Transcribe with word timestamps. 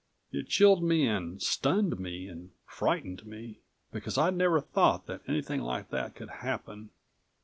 It 0.31 0.47
chilled 0.49 0.81
me 0.83 1.05
and 1.05 1.39
stunned 1.39 1.99
me 1.99 2.27
and 2.27 2.49
frightened 2.65 3.23
me, 3.23 3.59
because 3.91 4.17
I'd 4.17 4.33
never 4.35 4.59
thought 4.59 5.05
that 5.05 5.21
anything 5.27 5.61
like 5.61 5.91
that 5.91 6.15
could 6.15 6.31
happen. 6.41 6.89